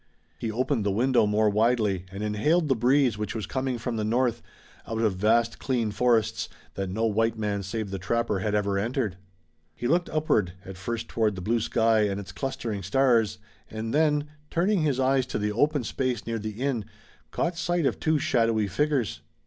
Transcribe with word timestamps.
He 0.39 0.51
opened 0.51 0.83
the 0.83 0.89
window 0.89 1.27
more 1.27 1.47
widely 1.47 2.07
and 2.11 2.23
inhaled 2.23 2.69
the 2.69 2.75
breeze 2.75 3.19
which 3.19 3.35
was 3.35 3.45
coming 3.45 3.77
from 3.77 3.97
the 3.97 4.03
north, 4.03 4.41
out 4.87 4.99
of 4.99 5.15
vast 5.17 5.59
clean 5.59 5.91
forests, 5.91 6.49
that 6.73 6.89
no 6.89 7.05
white 7.05 7.37
man 7.37 7.61
save 7.61 7.91
the 7.91 7.99
trapper 7.99 8.39
had 8.39 8.55
ever 8.55 8.79
entered. 8.79 9.17
He 9.75 9.87
looked 9.87 10.09
upward, 10.09 10.53
at 10.65 10.75
first 10.75 11.07
toward 11.07 11.35
the 11.35 11.41
blue 11.41 11.59
sky 11.59 11.99
and 11.99 12.19
its 12.19 12.31
clustering 12.31 12.81
stars, 12.81 13.37
and 13.69 13.93
then, 13.93 14.25
turning 14.49 14.81
his 14.81 14.99
eyes 14.99 15.27
to 15.27 15.37
the 15.37 15.51
open 15.51 15.83
space 15.83 16.25
near 16.25 16.39
the 16.39 16.53
inn, 16.59 16.85
caught 17.29 17.55
sight 17.55 17.85
of 17.85 17.99
two 17.99 18.17
shadowy 18.17 18.65
figures. 18.65 19.21